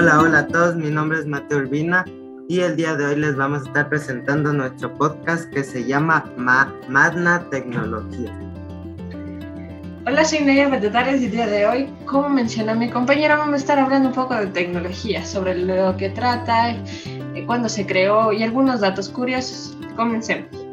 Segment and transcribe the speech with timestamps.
[0.00, 2.06] Hola, hola a todos, mi nombre es Mateo Urbina
[2.48, 6.24] y el día de hoy les vamos a estar presentando nuestro podcast que se llama
[6.38, 8.32] Ma Magna Tecnología.
[10.06, 13.58] Hola, soy Neya Betetares y el día de hoy, como mencionó mi compañera, vamos a
[13.58, 18.42] estar hablando un poco de tecnología, sobre lo que trata, eh, cuándo se creó y
[18.42, 19.76] algunos datos curiosos.
[19.96, 20.70] Comencemos.